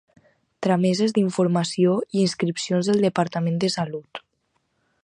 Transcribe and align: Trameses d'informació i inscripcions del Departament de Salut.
Trameses 0.65 1.13
d'informació 1.17 1.93
i 2.17 2.25
inscripcions 2.25 2.91
del 2.93 3.07
Departament 3.07 3.63
de 3.67 3.71
Salut. 3.79 4.25